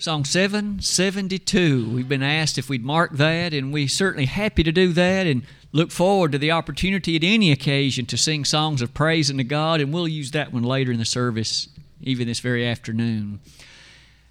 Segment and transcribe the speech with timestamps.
[0.00, 1.90] Song 772.
[1.90, 5.42] We've been asked if we'd mark that, and we're certainly happy to do that and
[5.72, 9.80] look forward to the opportunity at any occasion to sing songs of praise unto God,
[9.80, 11.68] and we'll use that one later in the service,
[12.00, 13.40] even this very afternoon.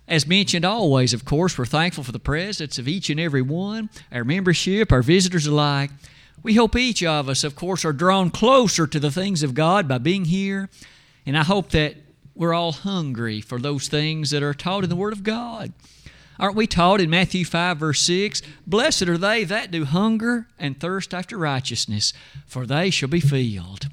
[0.08, 3.90] As mentioned, always, of course, we're thankful for the presence of each and every one,
[4.10, 5.92] our membership, our visitors alike.
[6.44, 9.86] We hope each of us, of course, are drawn closer to the things of God
[9.86, 10.70] by being here,
[11.26, 11.98] and I hope that
[12.38, 15.74] we're all hungry for those things that are taught in the Word of God.
[16.40, 18.44] Aren't we taught in Matthew 5, verse 6?
[18.68, 22.14] Blessed are they that do hunger and thirst after righteousness,
[22.46, 23.88] for they shall be filled.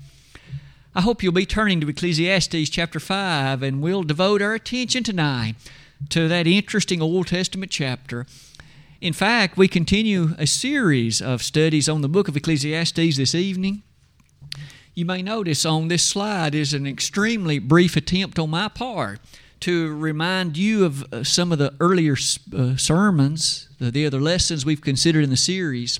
[0.95, 5.55] I hope you'll be turning to Ecclesiastes chapter 5, and we'll devote our attention tonight
[6.11, 8.27] to that interesting Old Testament chapter.
[9.01, 13.83] In fact, we continue a series of studies on the book of Ecclesiastes this evening.
[14.97, 19.19] You may notice on this slide is an extremely brief attempt on my part
[19.59, 22.15] to remind you of uh, some of the earlier
[22.57, 25.99] uh, sermons, the, the other lessons we've considered in the series.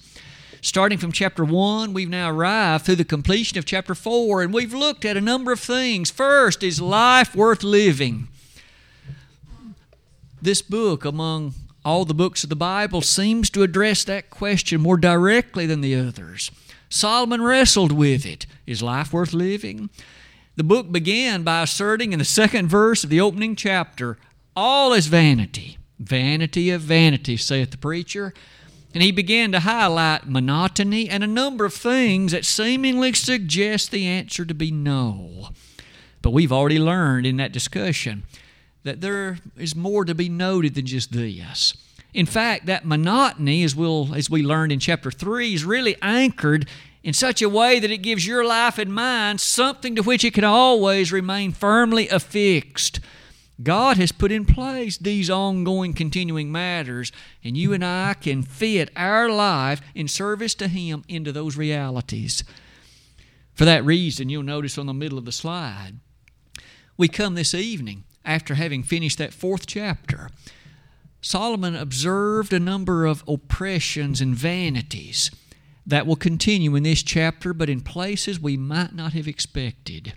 [0.61, 4.73] Starting from chapter 1, we've now arrived through the completion of chapter 4, and we've
[4.73, 6.09] looked at a number of things.
[6.09, 8.29] First, is life worth living?
[10.41, 14.97] This book, among all the books of the Bible, seems to address that question more
[14.97, 16.53] directly than the others.
[16.95, 18.47] Solomon wrestled with it.
[18.69, 19.91] Is life worth living?
[20.55, 24.17] The book began by asserting in the second verse of the opening chapter,
[24.55, 28.33] All is vanity, vanity of vanity, saith the preacher.
[28.95, 34.07] And he began to highlight monotony and a number of things that seemingly suggest the
[34.07, 35.49] answer to be no.
[36.23, 38.23] But we've already learned in that discussion
[38.85, 41.75] that there is more to be noted than just this.
[42.15, 46.69] In fact, that monotony, as, we'll, as we learned in chapter 3, is really anchored
[47.03, 50.33] in such a way that it gives your life and mine something to which it
[50.33, 53.01] can always remain firmly affixed.
[53.63, 57.11] God has put in place these ongoing, continuing matters,
[57.43, 62.45] and you and I can fit our life in service to Him into those realities.
[63.55, 65.95] For that reason, you'll notice on the middle of the slide,
[66.97, 70.31] we come this evening after having finished that fourth chapter
[71.25, 75.31] Solomon observed a number of oppressions and vanities
[75.87, 80.13] that will continue in this chapter, but in places we might not have expected.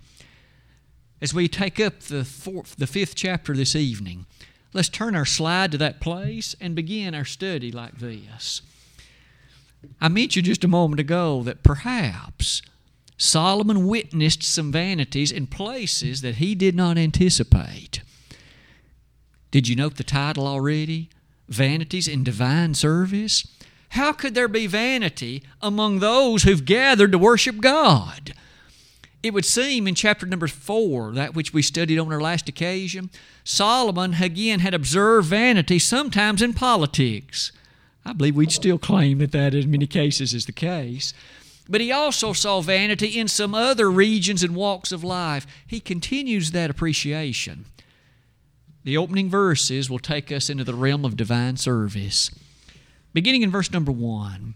[1.22, 4.26] As we take up the, fourth, the fifth chapter this evening,
[4.74, 8.62] let's turn our slide to that place and begin our study like this.
[10.02, 12.62] I mentioned just a moment ago that perhaps
[13.16, 18.02] Solomon witnessed some vanities in places that he did not anticipate.
[19.52, 21.10] Did you note the title already?
[21.48, 23.48] Vanities in Divine Service?
[23.90, 28.34] How could there be vanity among those who've gathered to worship God?
[29.24, 33.10] It would seem in chapter number four, that which we studied on our last occasion,
[33.44, 37.52] Solomon again had observed vanity sometimes in politics.
[38.06, 41.14] I believe we'd still claim that that in many cases is the case.
[41.68, 45.48] But he also saw vanity in some other regions and walks of life.
[45.66, 47.66] He continues that appreciation.
[48.88, 52.32] The opening verses will take us into the realm of divine service.
[53.12, 54.54] Beginning in verse number one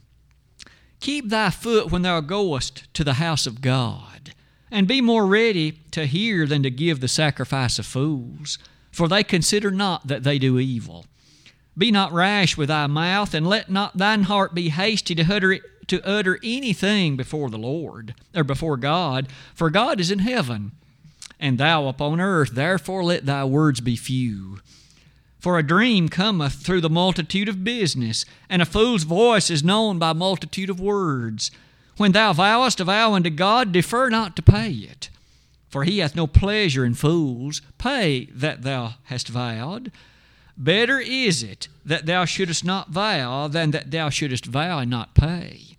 [1.01, 4.33] Keep thy foot when thou goest to the house of God,
[4.71, 8.57] and be more ready to hear than to give the sacrifice of fools,
[8.89, 11.05] for they consider not that they do evil.
[11.77, 15.59] Be not rash with thy mouth, and let not thine heart be hasty to utter,
[15.87, 20.71] to utter anything before the Lord, or before God, for God is in heaven
[21.41, 22.51] and thou upon earth.
[22.51, 24.59] Therefore let thy words be few.
[25.39, 29.97] For a dream cometh through the multitude of business, and a fool's voice is known
[29.97, 31.49] by multitude of words.
[31.97, 35.09] When thou vowest a vow unto God, defer not to pay it.
[35.67, 37.61] For he hath no pleasure in fools.
[37.79, 39.91] Pay that thou hast vowed.
[40.55, 45.15] Better is it that thou shouldest not vow than that thou shouldest vow and not
[45.15, 45.77] pay.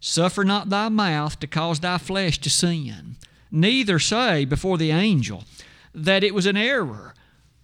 [0.00, 3.16] Suffer not thy mouth to cause thy flesh to sin
[3.52, 5.44] neither say before the angel
[5.94, 7.14] that it was an error.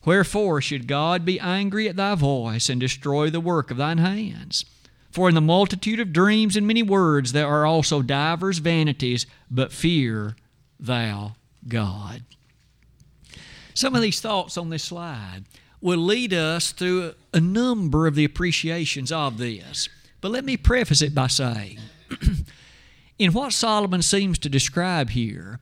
[0.05, 4.65] Wherefore should God be angry at thy voice and destroy the work of thine hands?
[5.11, 9.73] For in the multitude of dreams and many words there are also divers vanities, but
[9.73, 10.37] fear
[10.79, 11.35] thou
[11.67, 12.23] God.
[13.75, 15.45] Some of these thoughts on this slide
[15.81, 19.89] will lead us through a number of the appreciations of this.
[20.21, 21.79] But let me preface it by saying,
[23.19, 25.61] in what Solomon seems to describe here,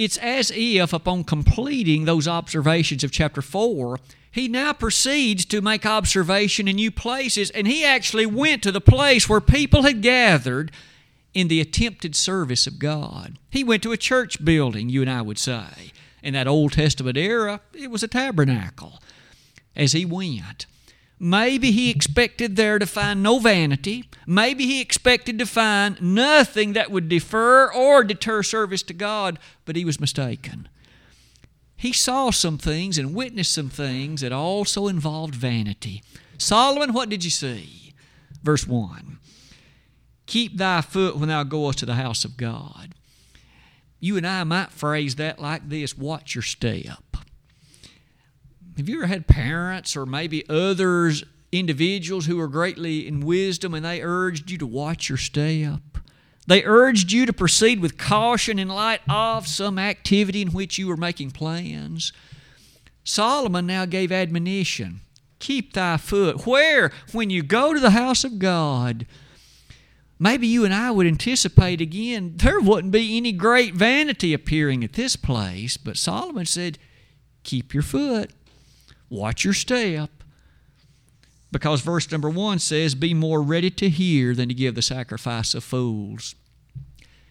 [0.00, 3.98] it's as if, upon completing those observations of chapter 4,
[4.32, 8.80] he now proceeds to make observation in new places, and he actually went to the
[8.80, 10.72] place where people had gathered
[11.34, 13.38] in the attempted service of God.
[13.50, 15.92] He went to a church building, you and I would say.
[16.22, 19.02] In that Old Testament era, it was a tabernacle.
[19.76, 20.64] as he went.
[21.22, 24.06] Maybe he expected there to find no vanity.
[24.26, 29.76] Maybe he expected to find nothing that would defer or deter service to God, but
[29.76, 30.66] he was mistaken.
[31.76, 36.02] He saw some things and witnessed some things that also involved vanity.
[36.38, 37.92] Solomon, what did you see?
[38.42, 39.18] Verse 1
[40.24, 42.94] Keep thy foot when thou goest to the house of God.
[43.98, 47.09] You and I might phrase that like this watch your step.
[48.80, 51.22] Have you ever had parents or maybe others,
[51.52, 55.82] individuals who were greatly in wisdom, and they urged you to watch your step?
[56.46, 60.86] They urged you to proceed with caution in light of some activity in which you
[60.86, 62.14] were making plans.
[63.04, 65.02] Solomon now gave admonition
[65.40, 66.46] keep thy foot.
[66.46, 66.90] Where?
[67.12, 69.04] When you go to the house of God.
[70.18, 74.94] Maybe you and I would anticipate again, there wouldn't be any great vanity appearing at
[74.94, 76.78] this place, but Solomon said,
[77.42, 78.30] keep your foot.
[79.10, 80.10] Watch your step.
[81.52, 85.52] Because verse number one says, Be more ready to hear than to give the sacrifice
[85.54, 86.36] of fools.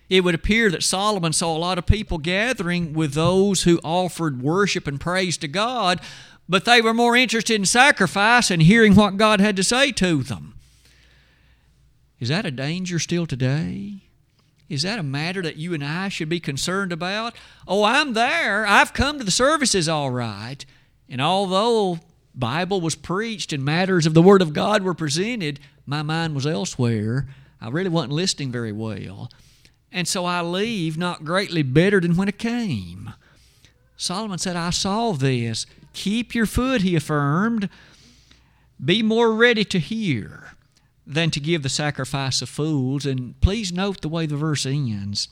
[0.10, 4.42] It would appear that Solomon saw a lot of people gathering with those who offered
[4.42, 6.02] worship and praise to God,
[6.50, 10.24] but they were more interested in sacrifice and hearing what God had to say to
[10.24, 10.56] them.
[12.20, 14.02] Is that a danger still today?
[14.68, 17.36] Is that a matter that you and I should be concerned about?
[17.68, 18.68] Oh, I'm there.
[18.68, 20.66] I've come to the services all right.
[21.10, 22.00] And although
[22.36, 26.46] Bible was preached and matters of the Word of God were presented, my mind was
[26.46, 27.28] elsewhere.
[27.60, 29.30] I really wasn't listening very well.
[29.92, 33.14] And so I leave not greatly better than when I came.
[33.98, 35.66] Solomon said, I saw this.
[35.94, 37.70] Keep your foot, he affirmed.
[38.84, 40.54] Be more ready to hear
[41.06, 43.06] than to give the sacrifice of fools.
[43.06, 45.28] And please note the way the verse ends.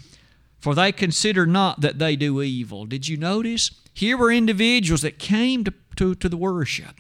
[0.60, 2.86] For they consider not that they do evil.
[2.86, 3.72] Did you notice?
[3.94, 6.96] Here were individuals that came to, to, to the worship.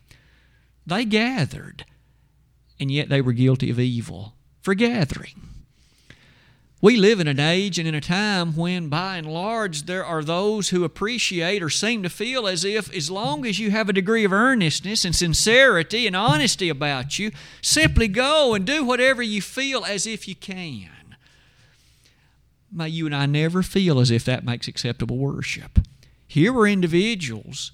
[0.86, 1.86] They gathered,
[2.80, 5.42] and yet they were guilty of evil for gathering.
[6.80, 10.24] We live in an age and in a time when, by and large, there are
[10.24, 13.94] those who appreciate or seem to feel as if, as long as you have a
[13.94, 17.32] degree of earnestness and sincerity and honesty about you,
[17.64, 20.90] simply go and do whatever you feel as if you can.
[22.72, 25.80] May you and I never feel as if that makes acceptable worship.
[26.28, 27.72] Here were individuals.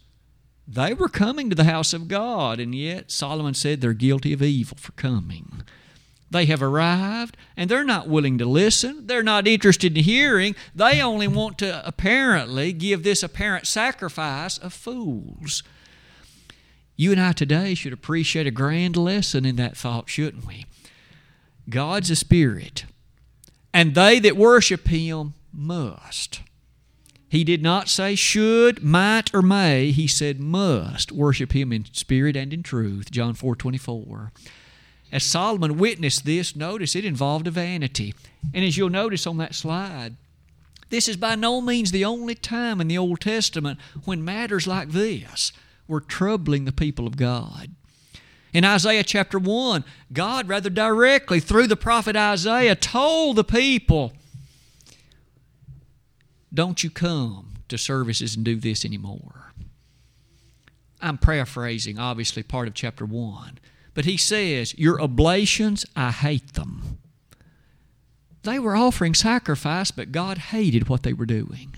[0.67, 4.41] They were coming to the house of God, and yet Solomon said they're guilty of
[4.41, 5.63] evil for coming.
[6.29, 9.07] They have arrived, and they're not willing to listen.
[9.07, 10.55] They're not interested in hearing.
[10.73, 15.63] They only want to apparently give this apparent sacrifice of fools.
[16.95, 20.65] You and I today should appreciate a grand lesson in that thought, shouldn't we?
[21.69, 22.85] God's a spirit,
[23.73, 26.41] and they that worship Him must.
[27.33, 29.89] He did not say should, might, or may.
[29.89, 33.09] He said must worship him in spirit and in truth.
[33.09, 34.31] John 4 24.
[35.11, 38.13] As Solomon witnessed this, notice it involved a vanity.
[38.53, 40.15] And as you'll notice on that slide,
[40.91, 44.89] this is by no means the only time in the Old Testament when matters like
[44.89, 45.51] this
[45.87, 47.71] were troubling the people of God.
[48.53, 49.83] In Isaiah chapter 1,
[50.13, 54.13] God rather directly, through the prophet Isaiah, told the people
[56.53, 59.53] don't you come to services and do this anymore.
[61.01, 63.57] I'm paraphrasing, obviously, part of chapter 1.
[63.95, 66.99] But he says, Your oblations, I hate them.
[68.43, 71.75] They were offering sacrifice, but God hated what they were doing.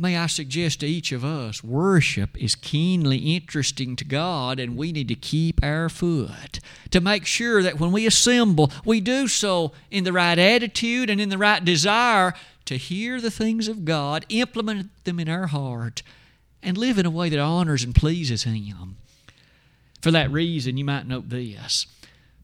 [0.00, 4.92] May I suggest to each of us, worship is keenly interesting to God, and we
[4.92, 6.60] need to keep our foot
[6.92, 11.20] to make sure that when we assemble, we do so in the right attitude and
[11.20, 12.32] in the right desire
[12.66, 16.04] to hear the things of God, implement them in our heart,
[16.62, 18.98] and live in a way that honors and pleases Him.
[20.00, 21.88] For that reason, you might note this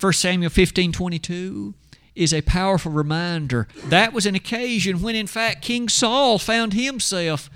[0.00, 1.74] 1 Samuel 15 22
[2.14, 3.68] is a powerful reminder.
[3.86, 7.50] That was an occasion when, in fact, King Saul found himself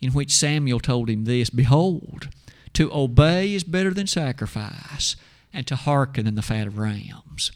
[0.00, 2.28] in which Samuel told him this Behold,
[2.74, 5.16] to obey is better than sacrifice,
[5.52, 7.50] and to hearken than the fat of rams.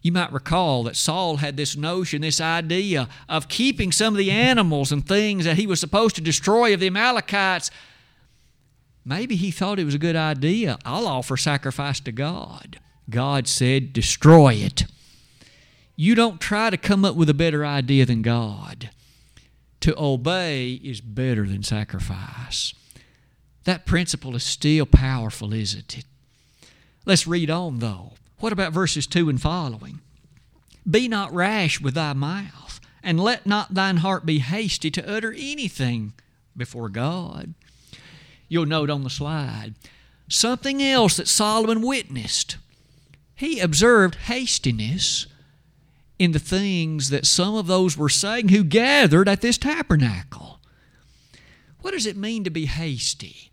[0.00, 4.30] You might recall that Saul had this notion, this idea of keeping some of the
[4.30, 7.70] animals and things that he was supposed to destroy of the Amalekites.
[9.04, 10.78] Maybe he thought it was a good idea.
[10.84, 12.78] I'll offer sacrifice to God.
[13.10, 14.86] God said, destroy it.
[15.96, 18.90] You don't try to come up with a better idea than God.
[19.80, 22.74] To obey is better than sacrifice.
[23.64, 26.04] That principle is still powerful, isn't it?
[27.06, 28.12] Let's read on, though.
[28.38, 30.00] What about verses 2 and following?
[30.88, 35.32] Be not rash with thy mouth, and let not thine heart be hasty to utter
[35.32, 36.14] anything
[36.56, 37.54] before God.
[38.48, 39.74] You'll note on the slide.
[40.28, 42.56] Something else that Solomon witnessed.
[43.44, 45.26] He observed hastiness
[46.18, 50.60] in the things that some of those were saying who gathered at this tabernacle.
[51.82, 53.50] What does it mean to be hasty?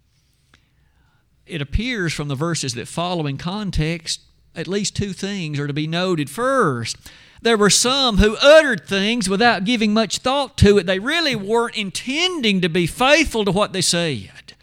[1.45, 4.21] It appears from the verses that follow in context,
[4.55, 6.29] at least two things are to be noted.
[6.29, 6.95] First,
[7.41, 10.86] there were some who uttered things without giving much thought to it.
[10.86, 14.53] They really weren't intending to be faithful to what they said.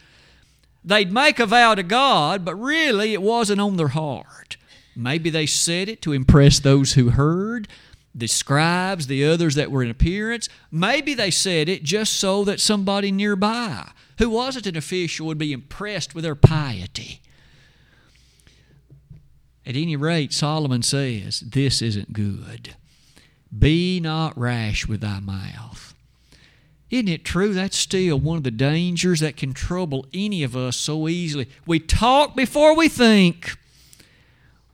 [0.82, 4.47] They'd make a vow to God, but really it wasn't on their heart.
[4.98, 7.68] Maybe they said it to impress those who heard,
[8.12, 10.48] the scribes, the others that were in appearance.
[10.72, 15.52] Maybe they said it just so that somebody nearby who wasn't an official would be
[15.52, 17.20] impressed with their piety.
[19.64, 22.74] At any rate, Solomon says, This isn't good.
[23.56, 25.94] Be not rash with thy mouth.
[26.90, 27.54] Isn't it true?
[27.54, 31.48] That's still one of the dangers that can trouble any of us so easily.
[31.66, 33.56] We talk before we think.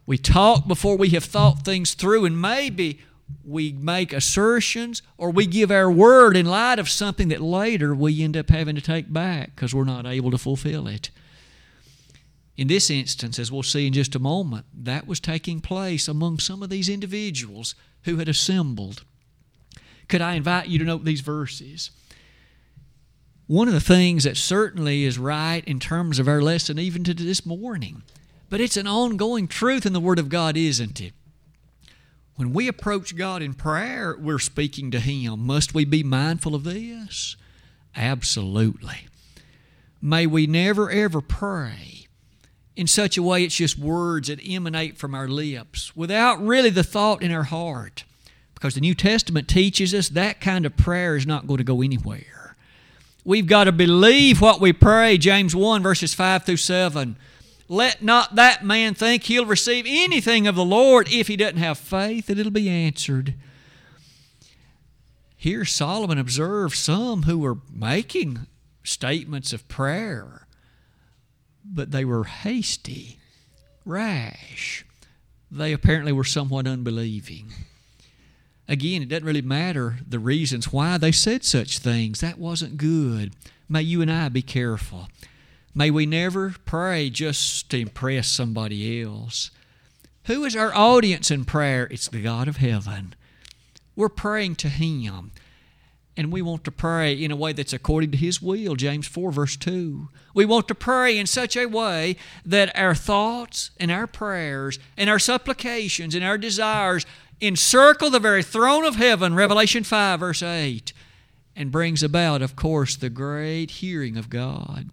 [0.06, 3.00] We talk before we have thought things through, and maybe
[3.42, 8.22] we make assertions or we give our word in light of something that later we
[8.22, 11.10] end up having to take back because we're not able to fulfill it.
[12.56, 16.38] In this instance, as we'll see in just a moment, that was taking place among
[16.38, 19.04] some of these individuals who had assembled.
[20.08, 21.90] Could I invite you to note these verses?
[23.46, 27.14] One of the things that certainly is right in terms of our lesson, even to
[27.14, 28.02] this morning,
[28.54, 31.12] but it's an ongoing truth in the Word of God, isn't it?
[32.36, 35.40] When we approach God in prayer, we're speaking to Him.
[35.40, 37.34] Must we be mindful of this?
[37.96, 39.08] Absolutely.
[40.00, 42.06] May we never ever pray
[42.76, 46.84] in such a way it's just words that emanate from our lips without really the
[46.84, 48.04] thought in our heart.
[48.54, 51.82] Because the New Testament teaches us that kind of prayer is not going to go
[51.82, 52.54] anywhere.
[53.24, 57.16] We've got to believe what we pray, James 1, verses 5 through 7.
[57.68, 61.78] Let not that man think he'll receive anything of the Lord if he doesn't have
[61.78, 63.34] faith that it'll be answered.
[65.36, 68.46] Here, Solomon observed some who were making
[68.82, 70.46] statements of prayer,
[71.64, 73.18] but they were hasty,
[73.84, 74.84] rash.
[75.50, 77.52] They apparently were somewhat unbelieving.
[78.66, 82.20] Again, it doesn't really matter the reasons why they said such things.
[82.20, 83.34] That wasn't good.
[83.68, 85.08] May you and I be careful.
[85.74, 89.50] May we never pray just to impress somebody else.
[90.24, 91.88] Who is our audience in prayer?
[91.90, 93.14] It's the God of heaven.
[93.96, 95.32] We're praying to Him.
[96.16, 99.32] And we want to pray in a way that's according to His will, James 4,
[99.32, 100.08] verse 2.
[100.32, 102.16] We want to pray in such a way
[102.46, 107.04] that our thoughts and our prayers and our supplications and our desires
[107.40, 110.92] encircle the very throne of heaven, Revelation 5, verse 8,
[111.56, 114.90] and brings about, of course, the great hearing of God.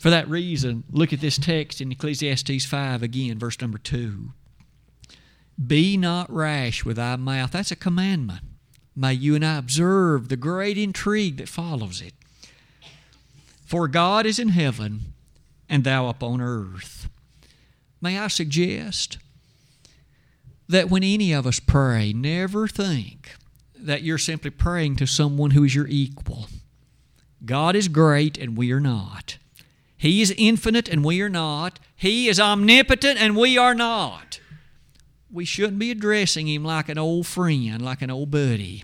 [0.00, 4.32] For that reason, look at this text in Ecclesiastes 5 again, verse number 2.
[5.66, 7.50] Be not rash with thy mouth.
[7.50, 8.40] That's a commandment.
[8.96, 12.14] May you and I observe the great intrigue that follows it.
[13.66, 15.12] For God is in heaven,
[15.68, 17.10] and thou upon earth.
[18.00, 19.18] May I suggest
[20.66, 23.34] that when any of us pray, never think
[23.74, 26.48] that you're simply praying to someone who is your equal.
[27.44, 29.36] God is great, and we are not.
[30.00, 31.78] He is infinite and we are not.
[31.94, 34.40] He is omnipotent and we are not.
[35.30, 38.82] We shouldn't be addressing Him like an old friend, like an old buddy.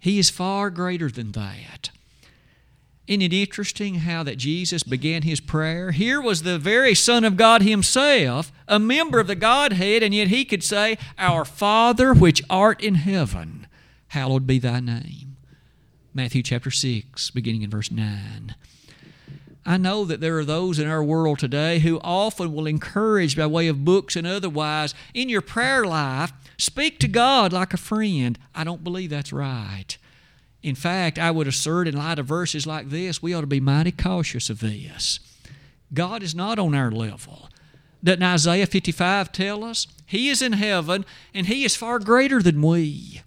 [0.00, 1.90] He is far greater than that.
[3.06, 5.92] Isn't it interesting how that Jesus began his prayer?
[5.92, 10.28] Here was the very Son of God himself, a member of the Godhead, and yet
[10.28, 13.68] he could say, Our Father which art in heaven,
[14.08, 15.36] hallowed be thy name.
[16.12, 18.56] Matthew chapter 6, beginning in verse 9.
[19.66, 23.46] I know that there are those in our world today who often will encourage by
[23.46, 28.38] way of books and otherwise in your prayer life, speak to God like a friend.
[28.54, 29.96] I don't believe that's right.
[30.62, 33.60] In fact, I would assert in light of verses like this, we ought to be
[33.60, 35.20] mighty cautious of this.
[35.92, 37.48] God is not on our level.
[38.02, 39.86] Doesn't Isaiah 55 tell us?
[40.06, 43.22] He is in heaven and He is far greater than we.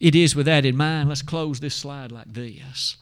[0.00, 2.96] It is with that in mind, let's close this slide like this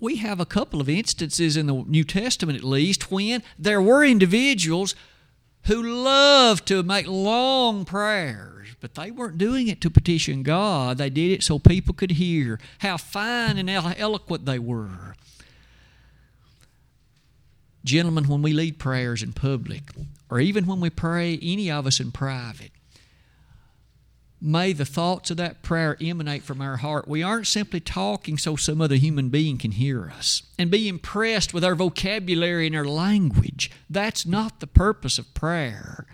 [0.00, 4.04] we have a couple of instances in the New Testament, at least, when there were
[4.04, 4.94] individuals
[5.64, 10.98] who loved to make long prayers, but they weren't doing it to petition God.
[10.98, 15.14] They did it so people could hear how fine and eloquent they were.
[17.84, 19.82] Gentlemen, when we lead prayers in public,
[20.30, 22.70] or even when we pray, any of us in private,
[24.40, 27.08] May the thoughts of that prayer emanate from our heart.
[27.08, 31.52] We aren't simply talking so some other human being can hear us and be impressed
[31.52, 33.70] with our vocabulary and our language.
[33.90, 36.06] That's not the purpose of prayer.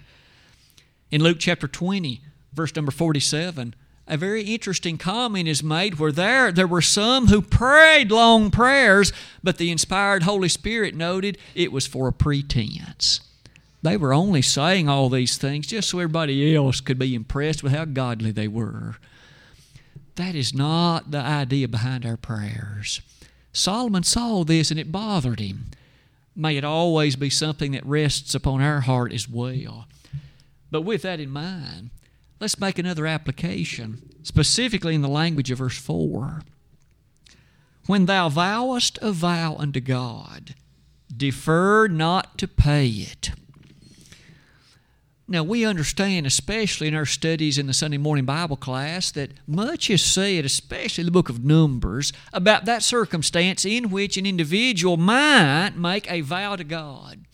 [1.10, 2.22] In Luke chapter 20,
[2.54, 3.74] verse number 47,
[4.06, 9.12] a very interesting comment is made where there there were some who prayed long prayers,
[9.42, 13.20] but the inspired Holy Spirit noted it was for a pretense.
[13.84, 17.72] They were only saying all these things just so everybody else could be impressed with
[17.72, 18.96] how godly they were.
[20.14, 23.02] That is not the idea behind our prayers.
[23.52, 25.66] Solomon saw this and it bothered him.
[26.34, 29.86] May it always be something that rests upon our heart as well.
[30.70, 31.90] But with that in mind,
[32.40, 36.40] let's make another application, specifically in the language of verse 4.
[37.84, 40.54] When thou vowest a vow unto God,
[41.14, 43.32] defer not to pay it.
[45.26, 49.88] Now, we understand, especially in our studies in the Sunday morning Bible class, that much
[49.88, 54.98] is said, especially in the book of Numbers, about that circumstance in which an individual
[54.98, 57.24] might make a vow to God.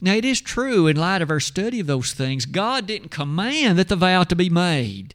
[0.00, 3.76] Now, it is true, in light of our study of those things, God didn't command
[3.78, 5.14] that the vow to be made,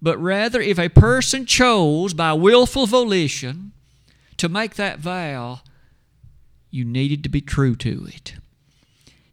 [0.00, 3.72] but rather, if a person chose by willful volition
[4.36, 5.60] to make that vow,
[6.70, 8.34] you needed to be true to it.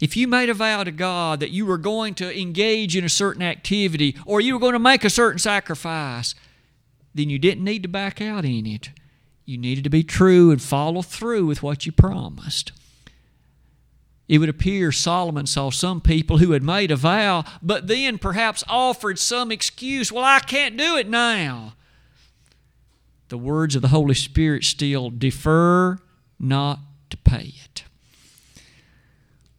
[0.02, 3.10] If you made a vow to God that you were going to engage in a
[3.10, 6.34] certain activity or you were going to make a certain sacrifice,
[7.14, 8.90] then you didn't need to back out in it.
[9.46, 12.72] You needed to be true and follow through with what you promised.
[14.28, 18.64] It would appear Solomon saw some people who had made a vow, but then perhaps
[18.68, 20.12] offered some excuse.
[20.12, 21.74] Well, I can't do it now.
[23.28, 26.00] The words of the Holy Spirit still defer
[26.40, 26.80] not
[27.10, 27.84] to pay it.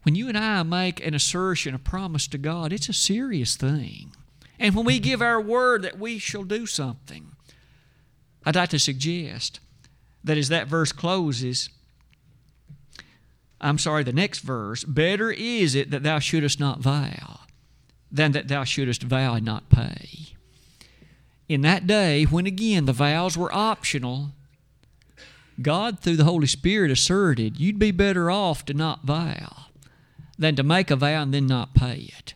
[0.02, 4.12] When you and I make an assertion, a promise to God, it's a serious thing.
[4.58, 7.32] And when we give our word that we shall do something,
[8.44, 9.60] I'd like to suggest
[10.24, 11.68] that as that verse closes,
[13.60, 17.40] I'm sorry, the next verse, better is it that thou shouldest not vow
[18.10, 20.34] than that thou shouldest vow and not pay.
[21.48, 24.30] In that day, when again the vows were optional,
[25.60, 29.66] God, through the Holy Spirit, asserted you'd be better off to not vow
[30.38, 32.34] than to make a vow and then not pay it.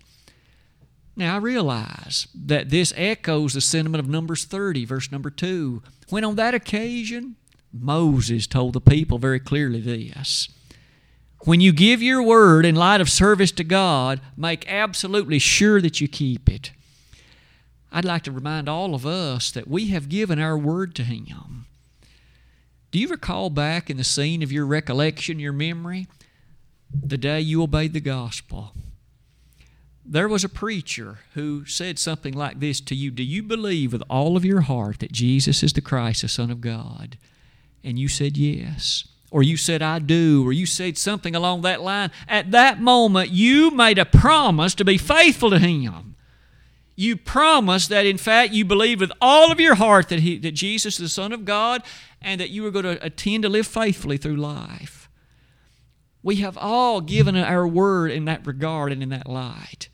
[1.16, 6.24] Now, I realize that this echoes the sentiment of Numbers 30, verse number 2, when
[6.24, 7.36] on that occasion,
[7.72, 10.48] Moses told the people very clearly this
[11.44, 16.02] When you give your word in light of service to God, make absolutely sure that
[16.02, 16.72] you keep it.
[17.90, 21.64] I'd like to remind all of us that we have given our word to Him.
[22.90, 26.08] Do you recall back in the scene of your recollection, your memory,
[26.92, 28.72] the day you obeyed the gospel.
[30.04, 34.02] There was a preacher who said something like this to you Do you believe with
[34.08, 37.18] all of your heart that Jesus is the Christ, the Son of God?
[37.82, 39.08] And you said yes.
[39.30, 40.46] Or you said, I do.
[40.46, 42.10] Or you said something along that line.
[42.28, 46.14] At that moment, you made a promise to be faithful to Him.
[46.94, 50.52] You promised that, in fact, you believed with all of your heart that, he, that
[50.52, 51.82] Jesus is the Son of God
[52.22, 55.05] and that you were going to attend to live faithfully through life.
[56.26, 59.88] We have all given our word in that regard and in that light.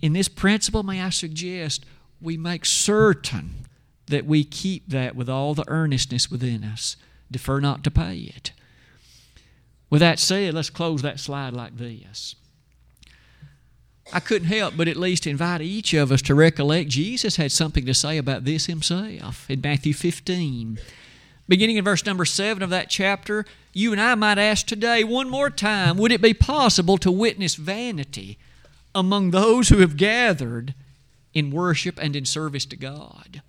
[0.00, 1.84] In this principle, may I suggest,
[2.20, 3.66] we make certain
[4.06, 6.94] that we keep that with all the earnestness within us.
[7.28, 8.52] Defer not to pay it.
[9.90, 12.36] With that said, let's close that slide like this.
[14.12, 17.84] I couldn't help but at least invite each of us to recollect Jesus had something
[17.86, 20.78] to say about this himself in Matthew 15.
[21.52, 25.28] Beginning in verse number 7 of that chapter, you and I might ask today one
[25.28, 28.38] more time would it be possible to witness vanity
[28.94, 30.72] among those who have gathered
[31.34, 33.42] in worship and in service to God?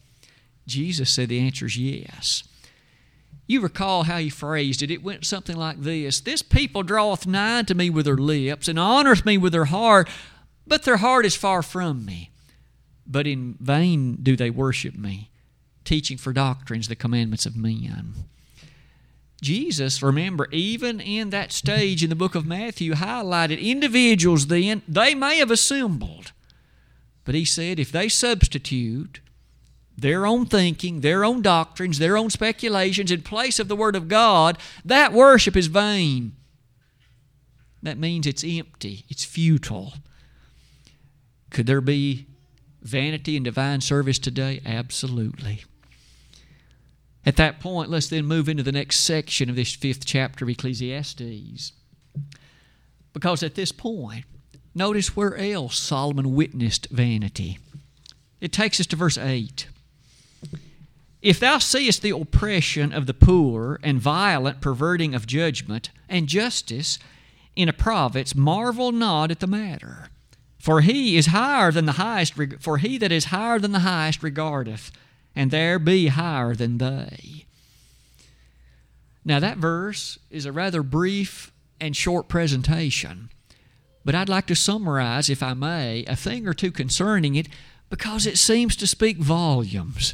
[0.67, 2.43] Jesus said the answer is yes.
[3.47, 4.91] You recall how he phrased it.
[4.91, 8.77] It went something like this This people draweth nigh to me with their lips and
[8.77, 10.09] honoreth me with their heart,
[10.67, 12.31] but their heart is far from me.
[13.07, 15.29] But in vain do they worship me
[15.83, 18.13] teaching for doctrines the commandments of men.
[19.41, 25.13] Jesus, remember, even in that stage in the book of Matthew, highlighted individuals then, they
[25.13, 26.31] may have assembled,
[27.25, 29.19] but he said if they substitute
[29.97, 34.07] their own thinking, their own doctrines, their own speculations in place of the Word of
[34.07, 36.33] God, that worship is vain.
[37.83, 39.93] That means it's empty, it's futile.
[41.49, 42.27] Could there be
[42.81, 44.61] vanity in divine service today?
[44.65, 45.65] Absolutely.
[47.25, 50.49] At that point, let's then move into the next section of this fifth chapter of
[50.49, 51.71] Ecclesiastes.
[53.13, 54.25] Because at this point,
[54.75, 57.59] notice where else Solomon witnessed vanity.
[58.41, 59.67] It takes us to verse 8.
[61.21, 66.99] If thou seest the oppression of the poor and violent perverting of judgment and justice
[67.55, 70.09] in a province, marvel not at the matter.
[70.59, 74.21] For he is higher than the highest, for he that is higher than the highest
[74.21, 74.91] regardeth,
[75.35, 77.45] and there be higher than they.
[79.25, 83.29] Now, that verse is a rather brief and short presentation,
[84.05, 87.47] but I'd like to summarize, if I may, a thing or two concerning it
[87.89, 90.13] because it seems to speak volumes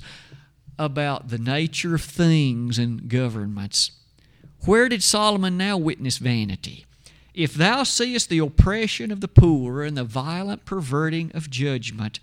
[0.77, 3.91] about the nature of things and governments.
[4.65, 6.85] Where did Solomon now witness vanity?
[7.33, 12.19] If thou seest the oppression of the poor and the violent perverting of judgment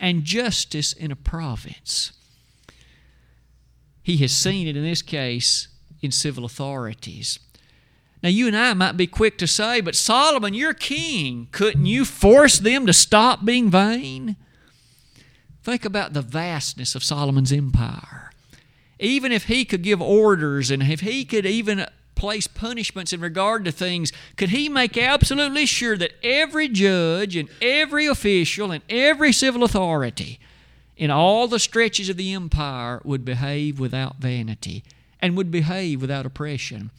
[0.00, 2.12] and justice in a province,
[4.04, 5.66] he has seen it in this case
[6.02, 7.40] in civil authorities.
[8.22, 11.48] Now, you and I might be quick to say, but Solomon, you're king.
[11.52, 14.36] Couldn't you force them to stop being vain?
[15.62, 18.30] Think about the vastness of Solomon's empire.
[19.00, 23.64] Even if he could give orders and if he could even place punishments in regard
[23.64, 29.32] to things, could he make absolutely sure that every judge and every official and every
[29.32, 30.38] civil authority
[30.96, 34.84] in all the stretches of the empire would behave without vanity
[35.20, 36.90] and would behave without oppression?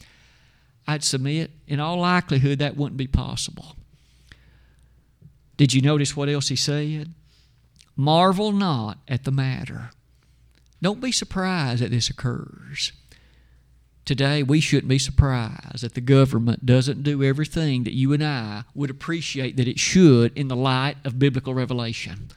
[0.86, 3.76] I'd submit, in all likelihood, that wouldn't be possible.
[5.56, 7.12] Did you notice what else he said?
[7.96, 9.90] Marvel not at the matter.
[10.82, 12.92] Don't be surprised that this occurs.
[14.04, 18.62] Today, we shouldn't be surprised that the government doesn't do everything that you and I
[18.74, 22.28] would appreciate that it should in the light of biblical revelation.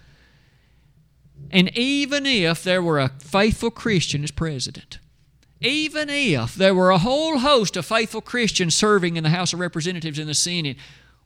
[1.51, 4.99] And even if there were a faithful Christian as president,
[5.61, 9.59] even if there were a whole host of faithful Christians serving in the House of
[9.59, 10.77] Representatives and the Senate,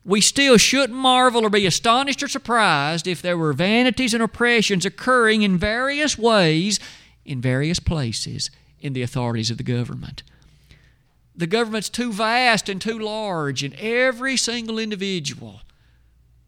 [0.06, 4.86] we still shouldn't marvel or be astonished or surprised if there were vanities and oppressions
[4.86, 6.80] occurring in various ways
[7.26, 10.24] in various places in the authorities of the government.
[11.36, 15.62] The government's too vast and too large, and every single individual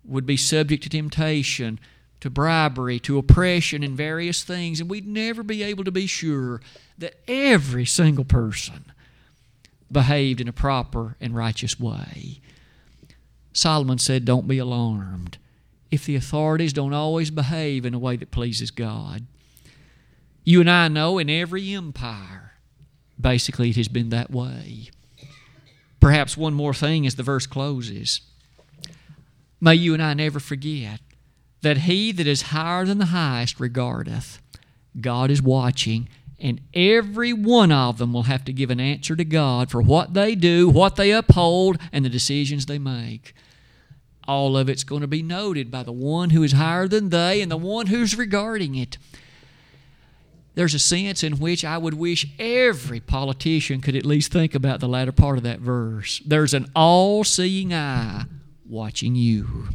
[0.04, 1.80] would be subject to temptation,
[2.22, 6.62] to bribery, to oppression, and various things, and we'd never be able to be sure
[6.98, 8.92] that every single person
[9.92, 12.42] behaved in a proper and righteous way.
[13.54, 15.38] Solomon said, Don't be alarmed
[15.92, 19.26] if the authorities don't always behave in a way that pleases God.
[20.44, 22.54] You and I know in every empire,
[23.20, 24.90] basically, it has been that way.
[26.00, 28.22] Perhaps one more thing as the verse closes.
[29.60, 31.00] May you and I never forget
[31.66, 34.40] that he that is higher than the highest regardeth.
[35.02, 36.08] God is watching,
[36.40, 40.14] and every one of them will have to give an answer to God for what
[40.14, 43.34] they do, what they uphold, and the decisions they make
[44.28, 47.42] all of it's going to be noted by the one who is higher than they
[47.42, 48.98] and the one who's regarding it.
[50.56, 54.80] There's a sense in which I would wish every politician could at least think about
[54.80, 56.22] the latter part of that verse.
[56.26, 58.24] There's an all seeing eye
[58.68, 59.70] watching you.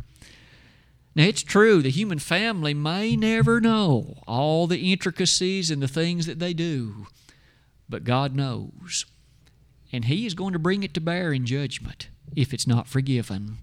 [1.14, 6.27] Now, it's true, the human family may never know all the intricacies and the things
[6.27, 7.07] that they do,
[7.88, 9.07] but God knows.
[9.92, 13.59] And He is going to bring it to bear in judgment if it's not forgiven.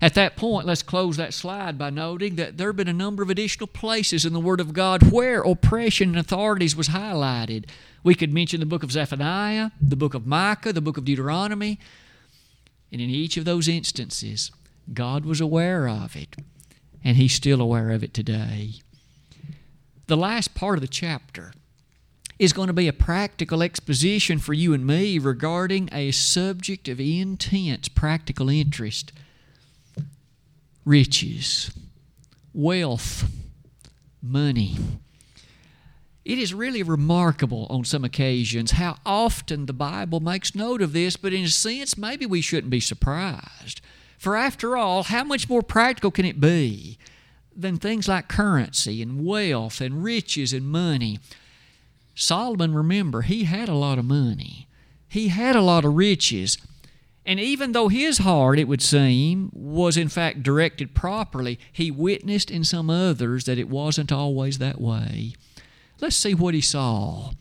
[0.00, 3.22] At that point, let's close that slide by noting that there have been a number
[3.22, 7.66] of additional places in the Word of God where oppression and authorities was highlighted.
[8.02, 11.78] We could mention the book of Zephaniah, the book of Micah, the book of Deuteronomy,
[12.90, 14.50] and in each of those instances,
[14.92, 16.36] God was aware of it,
[17.04, 18.74] and He's still aware of it today.
[20.06, 21.52] The last part of the chapter
[22.38, 27.00] is going to be a practical exposition for you and me regarding a subject of
[27.00, 29.12] intense practical interest
[30.84, 31.70] riches,
[32.52, 33.30] wealth,
[34.20, 34.76] money.
[36.24, 41.16] It is really remarkable on some occasions how often the Bible makes note of this,
[41.16, 43.80] but in a sense, maybe we shouldn't be surprised.
[44.22, 46.96] For after all, how much more practical can it be
[47.56, 51.18] than things like currency and wealth and riches and money?
[52.14, 54.68] Solomon, remember, he had a lot of money,
[55.08, 56.56] he had a lot of riches,
[57.26, 62.48] and even though his heart, it would seem, was in fact directed properly, he witnessed
[62.48, 65.34] in some others that it wasn't always that way.
[66.00, 67.32] Let's see what he saw.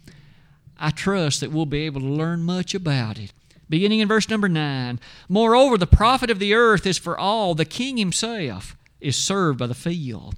[0.79, 3.33] I trust that we'll be able to learn much about it.
[3.71, 7.63] Beginning in verse number 9 Moreover, the profit of the earth is for all, the
[7.63, 10.35] king himself is served by the field.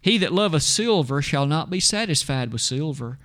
[0.00, 3.18] He that loveth silver shall not be satisfied with silver,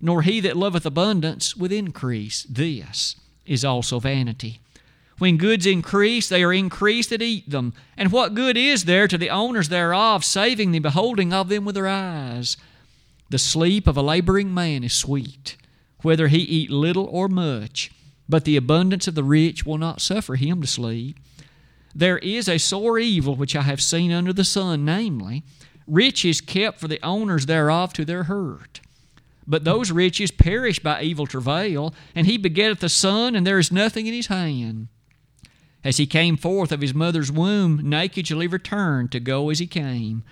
[0.00, 2.44] nor he that loveth abundance with increase.
[2.44, 4.60] This is also vanity.
[5.18, 7.74] When goods increase, they are increased that eat them.
[7.96, 11.74] And what good is there to the owners thereof, saving the beholding of them with
[11.74, 12.56] their eyes?
[13.28, 15.56] The sleep of a laboring man is sweet,
[16.02, 17.90] whether he eat little or much,
[18.28, 21.18] but the abundance of the rich will not suffer him to sleep.
[21.94, 25.42] There is a sore evil which I have seen under the sun, namely,
[25.86, 28.80] riches kept for the owners thereof to their hurt.
[29.46, 33.72] But those riches perish by evil travail, and he begetteth a son, and there is
[33.72, 34.88] nothing in his hand.
[35.82, 39.58] As he came forth of his mother's womb, naked shall he return to go as
[39.58, 40.22] he came,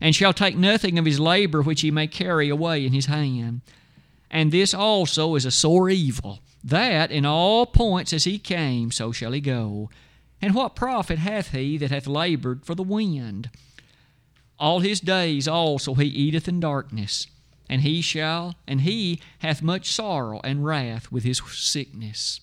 [0.00, 3.60] and shall take nothing of his labor which he may carry away in his hand.
[4.30, 9.12] And this also is a sore evil, that in all points as he came, so
[9.12, 9.88] shall he go.
[10.42, 13.50] And what profit hath he that hath labored for the wind?
[14.58, 17.28] All his days also he eateth in darkness,
[17.68, 22.40] and he shall, and he hath much sorrow and wrath with his sickness.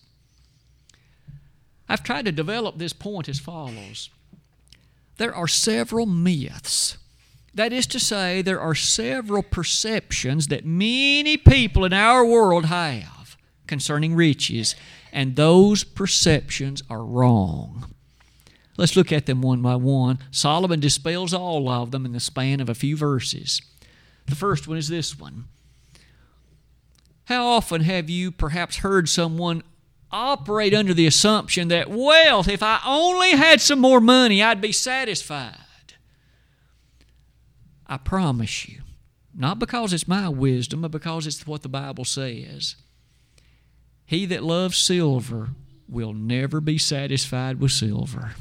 [1.86, 4.08] I've tried to develop this point as follows
[5.16, 6.96] there are several myths.
[7.52, 13.13] That is to say, there are several perceptions that many people in our world have
[13.66, 14.74] concerning riches,
[15.12, 17.94] and those perceptions are wrong.
[18.76, 20.18] Let's look at them one by one.
[20.30, 23.62] Solomon dispels all of them in the span of a few verses.
[24.26, 25.44] The first one is this one
[27.26, 29.62] How often have you perhaps heard someone
[30.10, 34.72] operate under the assumption that wealth, if I only had some more money, I'd be
[34.72, 35.58] satisfied.
[37.86, 38.80] I promise you,
[39.34, 42.76] not because it's my wisdom, but because it's what the Bible says.
[44.06, 45.50] He that loves silver
[45.88, 48.32] will never be satisfied with silver.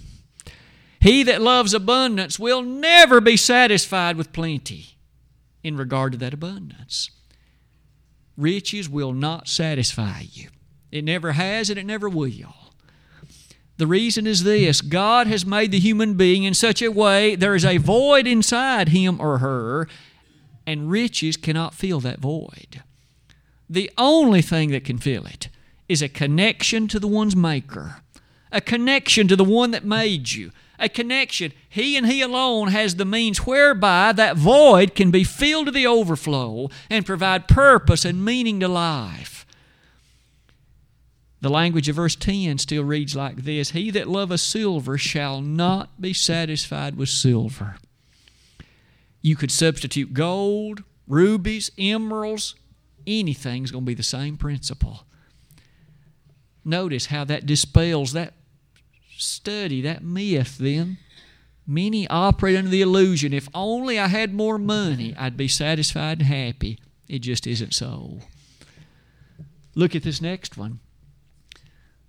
[1.00, 4.98] He that loves abundance will never be satisfied with plenty
[5.64, 7.10] in regard to that abundance.
[8.38, 10.50] Riches will not satisfy you.
[10.92, 12.54] It never has and it never will.
[13.78, 17.56] The reason is this God has made the human being in such a way there
[17.56, 19.88] is a void inside him or her,
[20.66, 22.84] and riches cannot fill that void.
[23.70, 25.50] The only thing that can fill it
[25.88, 27.98] is a connection to the one's maker,
[28.52, 31.54] a connection to the one that made you, a connection.
[31.70, 35.88] He and He alone has the means whereby that void can be filled to the
[35.88, 39.46] overflow and provide purpose and meaning to life.
[41.42, 46.00] The language of verse 10 still reads like this He that loveth silver shall not
[46.00, 47.76] be satisfied with silver.
[49.22, 52.56] You could substitute gold, rubies, emeralds,
[53.06, 55.06] anything's going to be the same principle.
[56.66, 58.34] Notice how that dispels that
[59.18, 60.98] study, that myth, then.
[61.66, 66.28] Many operate under the illusion if only I had more money, I'd be satisfied and
[66.28, 66.80] happy.
[67.08, 68.20] It just isn't so.
[69.76, 70.80] Look at this next one.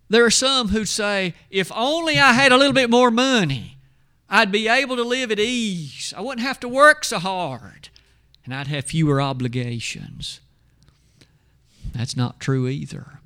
[0.08, 3.78] There are some who say, if only I had a little bit more money,
[4.28, 6.12] I'd be able to live at ease.
[6.16, 7.88] I wouldn't have to work so hard,
[8.44, 10.40] and I'd have fewer obligations.
[11.92, 13.20] That's not true either.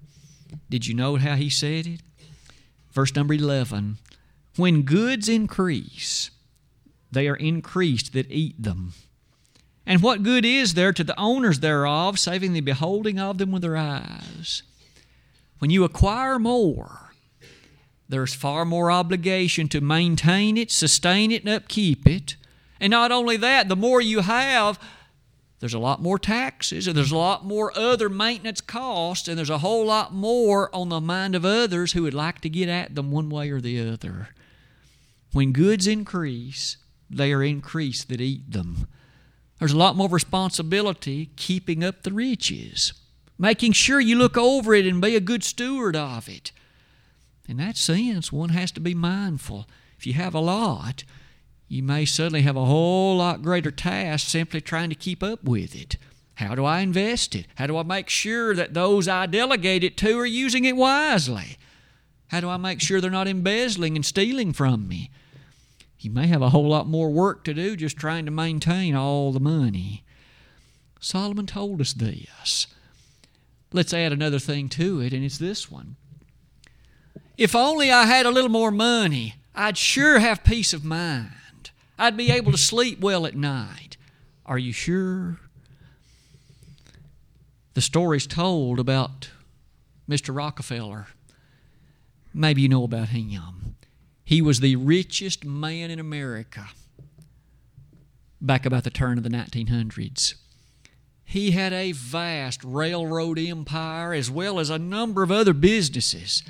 [0.70, 2.00] Did you know how he said it?
[2.92, 3.98] Verse number 11
[4.56, 6.30] When goods increase,
[7.11, 8.94] they are increased that eat them.
[9.87, 13.62] And what good is there to the owners thereof, saving the beholding of them with
[13.62, 14.62] their eyes?
[15.61, 17.12] When you acquire more,
[18.08, 22.37] there's far more obligation to maintain it, sustain it, and upkeep it.
[22.80, 24.78] And not only that, the more you have,
[25.61, 29.51] there's a lot more taxes, and there's a lot more other maintenance costs, and there's
[29.51, 32.94] a whole lot more on the mind of others who would like to get at
[32.94, 34.29] them one way or the other.
[35.33, 36.77] When goods increase,
[37.11, 38.87] they are increased that eat them.
[39.59, 42.92] There's a lot more responsibility keeping up the riches
[43.38, 46.51] making sure you look over it and be a good steward of it.
[47.49, 49.66] In that sense, one has to be mindful.
[49.97, 51.05] If you have a lot,
[51.68, 55.74] you may suddenly have a whole lot greater task simply trying to keep up with
[55.74, 55.96] it.
[56.37, 57.46] How do I invest it?
[57.57, 61.59] How do I make sure that those I delegate it to are using it wisely?
[62.28, 65.11] How do I make sure they're not embezzling and stealing from me?
[65.98, 69.33] You may have a whole lot more work to do just trying to maintain all
[69.33, 70.04] the money.
[71.00, 72.66] Solomon told us this.
[73.72, 75.96] Let's add another thing to it, and it's this one.
[77.37, 81.33] If only I had a little more money, I'd sure have peace of mind.
[81.98, 83.96] I'd be able to sleep well at night.
[84.46, 85.40] Are you sure?
[87.74, 89.30] The story's told about
[90.08, 90.34] Mr.
[90.34, 91.08] Rockefeller.
[92.32, 93.76] Maybe you know about him.
[94.24, 96.68] He was the richest man in America
[98.40, 100.34] back about the turn of the 1900s.
[101.24, 106.42] He had a vast railroad empire as well as a number of other businesses.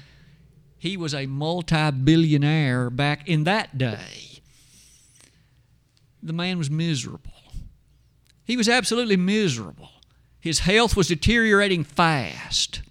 [0.77, 4.38] He was a multi billionaire back in that day.
[6.23, 7.33] The man was miserable.
[8.45, 9.91] He was absolutely miserable.
[10.41, 12.83] His health was deteriorating fast.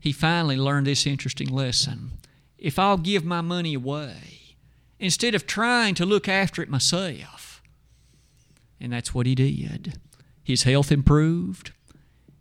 [0.00, 2.12] He finally learned this interesting lesson.
[2.56, 4.56] If I'll give my money away,
[4.98, 7.62] instead of trying to look after it myself,
[8.80, 9.98] and that's what he did.
[10.42, 11.72] His health improved.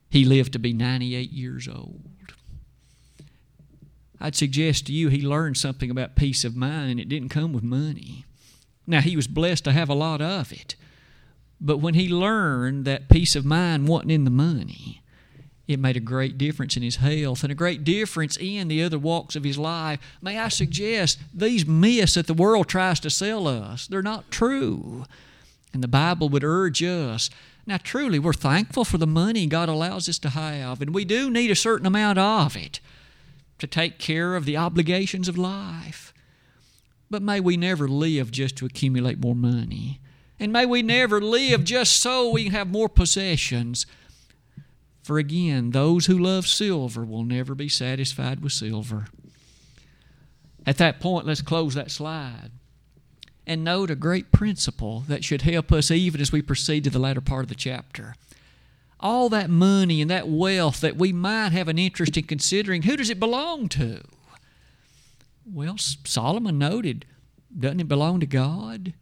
[0.09, 2.03] He lived to be 98 years old.
[4.19, 7.53] I'd suggest to you he learned something about peace of mind, and it didn't come
[7.53, 8.25] with money.
[8.87, 10.75] Now, he was blessed to have a lot of it.
[11.59, 15.01] But when he learned that peace of mind wasn't in the money,
[15.67, 18.97] it made a great difference in his health and a great difference in the other
[18.97, 19.99] walks of his life.
[20.21, 25.05] May I suggest these myths that the world tries to sell us, they're not true.
[25.73, 27.29] And the Bible would urge us.
[27.65, 31.29] Now, truly, we're thankful for the money God allows us to have, and we do
[31.29, 32.79] need a certain amount of it
[33.59, 36.13] to take care of the obligations of life.
[37.09, 39.99] But may we never live just to accumulate more money.
[40.39, 43.85] And may we never live just so we can have more possessions.
[45.01, 49.07] For again, those who love silver will never be satisfied with silver.
[50.65, 52.51] At that point, let's close that slide
[53.47, 56.99] and note a great principle that should help us even as we proceed to the
[56.99, 58.15] latter part of the chapter
[58.99, 62.97] all that money and that wealth that we might have an interest in considering, who
[62.97, 64.01] does it belong to?
[65.49, 67.05] Well, Solomon noted,
[67.57, 68.93] doesn't it belong to God?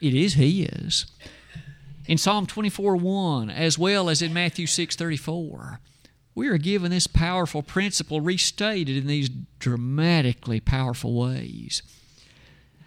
[0.00, 1.06] It is His.
[2.06, 5.80] In Psalm 24 1, as well as in Matthew 6 34,
[6.34, 11.82] we are given this powerful principle restated in these dramatically powerful ways.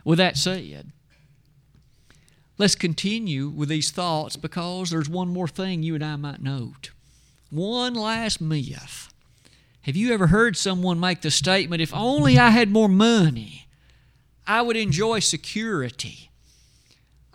[0.03, 0.91] With that said,
[2.57, 6.91] Let's continue with these thoughts because there's one more thing you and I might note.
[7.49, 9.13] One last myth.
[9.85, 13.67] Have you ever heard someone make the statement, if only I had more money,
[14.47, 16.31] I would enjoy security?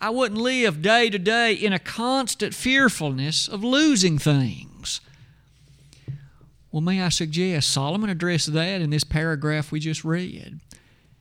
[0.01, 5.01] I wouldn't live day to day in a constant fearfulness of losing things.
[6.73, 10.59] Well, may I suggest Solomon addressed that in this paragraph we just read.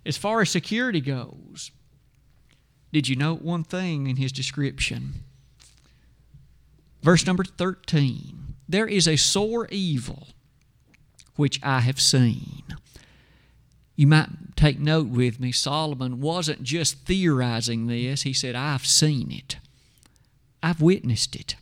[0.07, 1.69] As far as security goes,
[2.91, 5.25] did you note one thing in his description?
[7.03, 10.29] Verse number 13 There is a sore evil
[11.39, 12.63] which I have seen.
[13.95, 19.31] You might take note with me, Solomon wasn't just theorizing this, he said, I've seen
[19.31, 19.55] it,
[20.61, 21.55] I've witnessed it.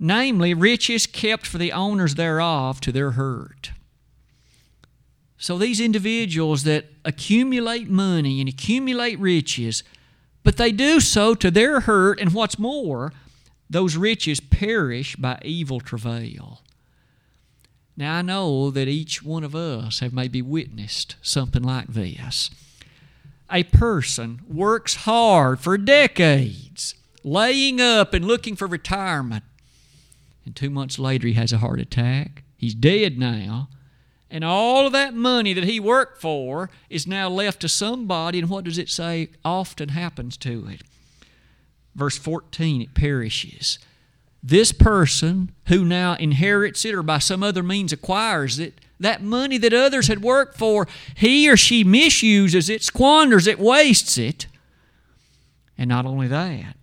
[0.00, 3.70] Namely, riches kept for the owners thereof to their hurt.
[5.38, 9.84] So these individuals that accumulate money and accumulate riches,
[10.42, 13.12] but they do so to their hurt, and what's more,
[13.70, 16.62] those riches perish by evil travail.
[17.96, 22.50] Now I know that each one of us have maybe witnessed something like this.
[23.50, 29.44] A person works hard for decades, laying up and looking for retirement,
[30.44, 32.42] and two months later he has a heart attack.
[32.56, 33.68] He's dead now
[34.30, 38.50] and all of that money that he worked for is now left to somebody, and
[38.50, 40.82] what does it say often happens to it?
[41.94, 43.78] Verse 14, it perishes.
[44.46, 49.58] This person who now inherits it or by some other means acquires it, that money
[49.58, 54.46] that others had worked for, he or she misuses it, squanders it, wastes it.
[55.76, 56.76] And not only that,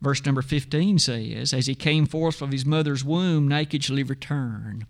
[0.00, 4.04] verse number 15 says, As he came forth from his mother's womb, naked shall he
[4.04, 4.86] return.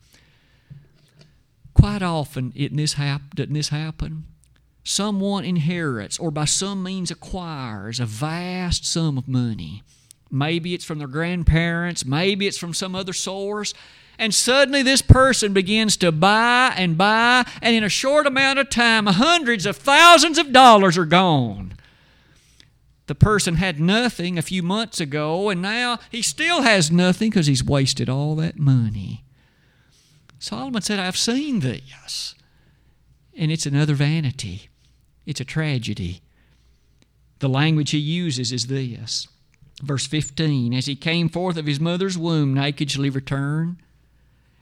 [1.72, 4.24] Quite often, this hap- doesn't this happen?
[4.84, 9.82] Someone inherits or by some means acquires a vast sum of money.
[10.34, 13.74] Maybe it's from their grandparents, maybe it's from some other source.
[14.18, 18.70] And suddenly, this person begins to buy and buy, and in a short amount of
[18.70, 21.74] time, hundreds of thousands of dollars are gone.
[23.06, 27.46] The person had nothing a few months ago, and now he still has nothing because
[27.46, 29.24] he's wasted all that money.
[30.38, 32.34] Solomon said, I've seen this.
[33.36, 34.68] And it's another vanity,
[35.26, 36.22] it's a tragedy.
[37.40, 39.26] The language he uses is this.
[39.82, 43.78] Verse 15 As he came forth of his mother's womb, naked shall he return,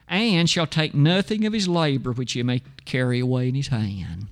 [0.09, 4.29] and shall take nothing of his labor which he may carry away in his hand.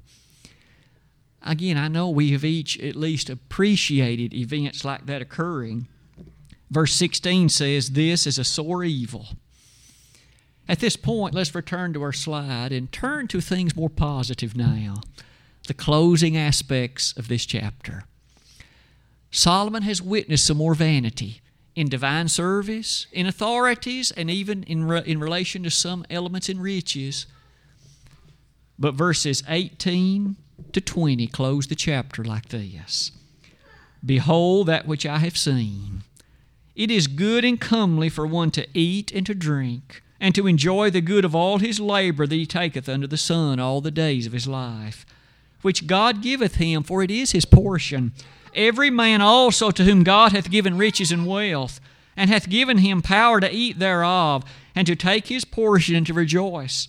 [1.43, 5.86] Again, I know we have each at least appreciated events like that occurring.
[6.70, 9.26] Verse 16 says, This is a sore evil.
[10.68, 15.01] At this point, let's return to our slide and turn to things more positive now
[15.66, 18.05] the closing aspects of this chapter.
[19.30, 21.40] Solomon has witnessed some more vanity
[21.74, 26.60] in divine service, in authorities, and even in, re- in relation to some elements in
[26.60, 27.26] riches.
[28.78, 30.36] But verses 18
[30.72, 33.12] to 20 close the chapter like this
[34.04, 36.02] Behold that which I have seen.
[36.74, 40.90] It is good and comely for one to eat and to drink, and to enjoy
[40.90, 44.26] the good of all his labor that he taketh under the sun all the days
[44.26, 45.04] of his life,
[45.62, 48.12] which God giveth him, for it is his portion.
[48.55, 51.80] Every man also to whom God hath given riches and wealth,
[52.16, 54.44] and hath given him power to eat thereof,
[54.74, 56.88] and to take his portion and to rejoice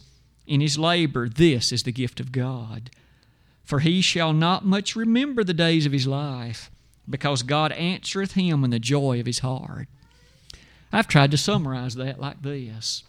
[0.50, 2.90] in his labor, this is the gift of God.
[3.64, 6.72] For he shall not much remember the days of his life
[7.08, 9.88] because God answereth him in the joy of his heart.
[10.92, 13.04] I've tried to summarize that like this.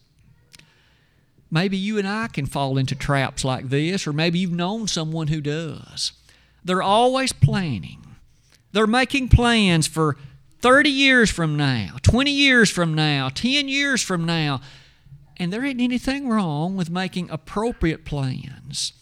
[1.50, 5.28] Maybe you and I can fall into traps like this, or maybe you've known someone
[5.28, 6.12] who does.
[6.62, 7.99] They're always planning.
[8.72, 10.16] They're making plans for
[10.60, 14.60] 30 years from now, 20 years from now, 10 years from now.
[15.36, 18.92] And there ain't anything wrong with making appropriate plans.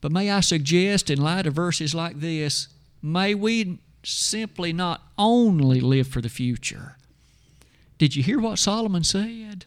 [0.00, 2.68] But may I suggest, in light of verses like this,
[3.02, 6.96] may we simply not only live for the future.
[7.98, 9.66] Did you hear what Solomon said?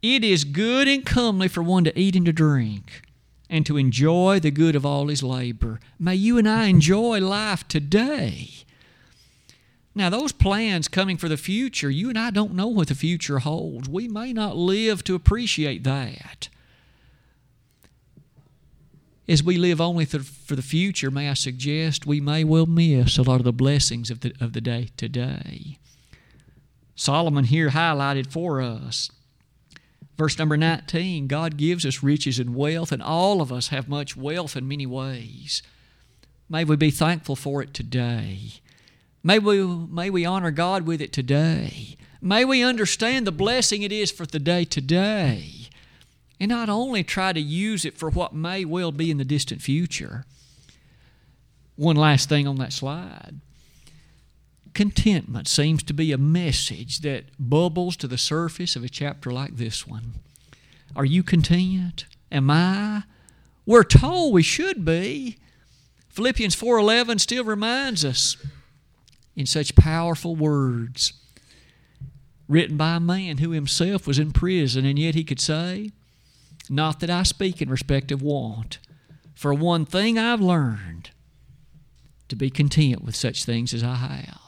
[0.00, 3.02] It is good and comely for one to eat and to drink,
[3.50, 5.78] and to enjoy the good of all his labor.
[5.98, 8.48] May you and I enjoy life today.
[9.94, 13.40] Now, those plans coming for the future, you and I don't know what the future
[13.40, 13.88] holds.
[13.88, 16.48] We may not live to appreciate that
[19.30, 23.22] as we live only for the future, may I suggest we may well miss a
[23.22, 25.78] lot of the blessings of the, of the day today.
[26.96, 29.08] Solomon here highlighted for us.
[30.20, 34.18] Verse number 19 God gives us riches and wealth, and all of us have much
[34.18, 35.62] wealth in many ways.
[36.46, 38.60] May we be thankful for it today.
[39.22, 41.96] May we, may we honor God with it today.
[42.20, 45.70] May we understand the blessing it is for the day today
[46.38, 49.62] and not only try to use it for what may well be in the distant
[49.62, 50.26] future.
[51.76, 53.40] One last thing on that slide.
[54.74, 59.56] Contentment seems to be a message that bubbles to the surface of a chapter like
[59.56, 60.14] this one.
[60.94, 62.06] Are you content?
[62.30, 63.04] Am I?
[63.66, 65.38] We're told we should be.
[66.08, 68.36] Philippians 4:11 still reminds us
[69.36, 71.12] in such powerful words
[72.48, 75.92] written by a man who himself was in prison and yet he could say,
[76.68, 78.78] not that I speak in respect of want.
[79.34, 81.10] For one thing I've learned
[82.28, 84.39] to be content with such things as I have.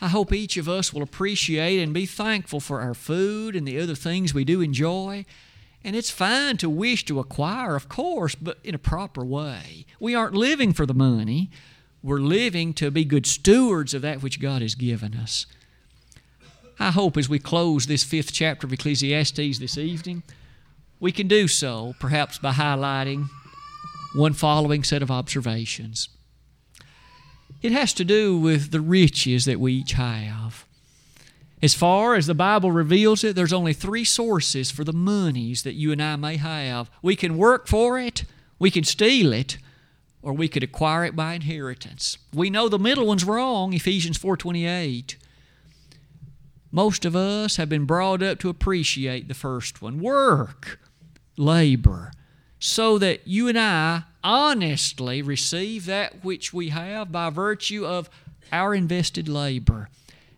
[0.00, 3.78] I hope each of us will appreciate and be thankful for our food and the
[3.78, 5.26] other things we do enjoy.
[5.84, 9.84] And it's fine to wish to acquire, of course, but in a proper way.
[9.98, 11.50] We aren't living for the money,
[12.02, 15.44] we're living to be good stewards of that which God has given us.
[16.78, 20.22] I hope as we close this fifth chapter of Ecclesiastes this evening,
[20.98, 23.28] we can do so perhaps by highlighting
[24.14, 26.08] one following set of observations.
[27.62, 30.64] It has to do with the riches that we each have.
[31.62, 35.74] As far as the Bible reveals it, there's only three sources for the monies that
[35.74, 36.90] you and I may have.
[37.02, 38.24] We can work for it,
[38.58, 39.58] we can steal it,
[40.22, 42.16] or we could acquire it by inheritance.
[42.32, 45.16] We know the middle one's wrong, Ephesians 4:28.
[46.72, 49.98] Most of us have been brought up to appreciate the first one.
[49.98, 50.80] Work
[51.36, 52.12] labor,
[52.58, 58.10] so that you and I honestly receive that which we have by virtue of
[58.52, 59.88] our invested labor.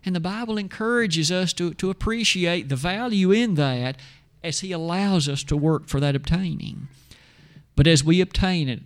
[0.05, 3.97] And the Bible encourages us to, to appreciate the value in that
[4.43, 6.87] as He allows us to work for that obtaining.
[7.75, 8.81] But as we obtain it,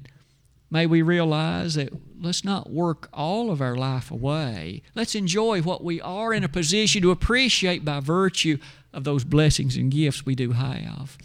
[0.70, 1.89] may we realize that
[2.22, 4.84] let's not work all of our life away.
[4.95, 8.58] Let's enjoy what we are in a position to appreciate by virtue
[8.93, 11.18] of those blessings and gifts we do have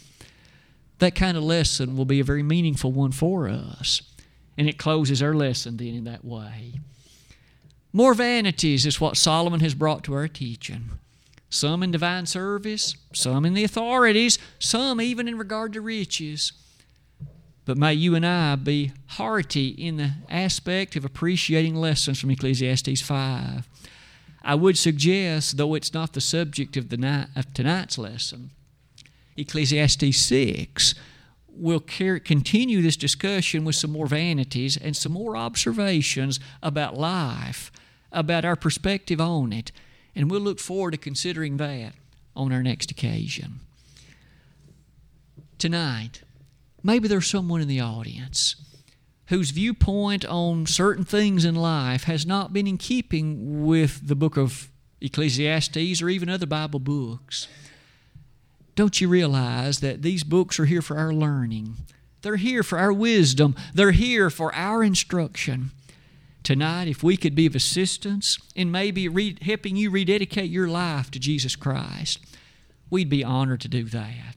[1.03, 4.01] that kind of lesson will be a very meaningful one for us.
[4.57, 6.79] And it closes our lesson then in that way.
[7.91, 10.91] More vanities is what Solomon has brought to our teaching.
[11.49, 16.53] Some in divine service, some in the authorities, some even in regard to riches.
[17.65, 23.01] But may you and I be hearty in the aspect of appreciating lessons from Ecclesiastes
[23.01, 23.67] 5.
[24.43, 28.51] I would suggest, though it's not the subject of, the night, of tonight's lesson,
[29.37, 30.95] Ecclesiastes 6,
[31.47, 37.71] we'll continue this discussion with some more vanities and some more observations about life,
[38.11, 39.71] about our perspective on it.
[40.15, 41.93] And we'll look forward to considering that
[42.35, 43.59] on our next occasion.
[45.57, 46.21] Tonight,
[46.83, 48.55] maybe there's someone in the audience
[49.27, 54.37] whose viewpoint on certain things in life has not been in keeping with the book
[54.37, 54.69] of
[55.01, 57.47] Ecclesiastes or even other Bible books.
[58.75, 61.75] Don't you realize that these books are here for our learning?
[62.21, 63.55] They're here for our wisdom.
[63.73, 65.71] They're here for our instruction.
[66.41, 71.11] Tonight, if we could be of assistance in maybe re- helping you rededicate your life
[71.11, 72.19] to Jesus Christ,
[72.89, 74.35] we'd be honored to do that.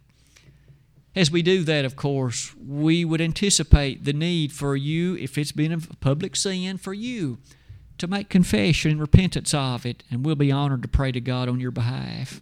[1.16, 5.52] As we do that, of course, we would anticipate the need for you, if it's
[5.52, 7.38] been a public sin, for you
[7.98, 11.48] to make confession and repentance of it, and we'll be honored to pray to God
[11.48, 12.40] on your behalf.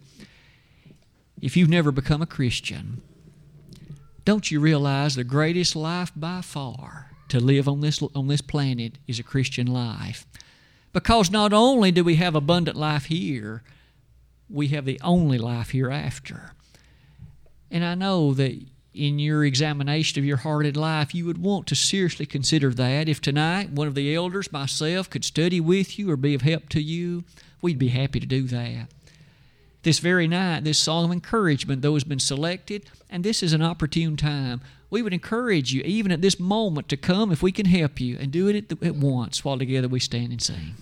[1.41, 3.01] If you've never become a Christian,
[4.23, 8.97] don't you realize the greatest life by far to live on this, on this planet
[9.07, 10.25] is a Christian life?
[10.93, 13.63] Because not only do we have abundant life here,
[14.49, 16.53] we have the only life hereafter.
[17.69, 18.57] And I know that
[18.93, 23.09] in your examination of your heart and life, you would want to seriously consider that.
[23.09, 26.69] If tonight one of the elders, myself, could study with you or be of help
[26.69, 27.25] to you,
[27.61, 28.87] we'd be happy to do that.
[29.85, 33.61] This very night, this song of encouragement, though, has been selected, and this is an
[33.61, 34.61] opportune time.
[34.89, 38.17] We would encourage you, even at this moment, to come if we can help you
[38.19, 40.73] and do it at, once while together we stand and sing.